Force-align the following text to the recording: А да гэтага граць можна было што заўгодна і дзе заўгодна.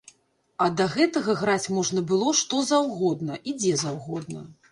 А 0.63 0.69
да 0.77 0.87
гэтага 0.93 1.35
граць 1.41 1.71
можна 1.75 2.03
было 2.13 2.31
што 2.41 2.63
заўгодна 2.71 3.39
і 3.51 3.55
дзе 3.61 3.77
заўгодна. 3.85 4.41